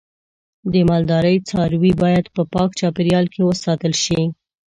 د 0.71 0.73
مالدارۍ 0.89 1.37
څاروی 1.49 1.91
باید 2.03 2.25
په 2.35 2.41
پاک 2.53 2.69
چاپیریال 2.79 3.25
کې 3.33 3.41
وساتل 3.49 3.93
شي. 4.03 4.21